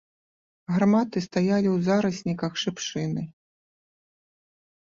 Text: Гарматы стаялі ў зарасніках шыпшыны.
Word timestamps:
Гарматы 0.75 1.17
стаялі 1.27 1.69
ў 1.75 1.87
зарасніках 1.89 2.53
шыпшыны. 2.63 3.21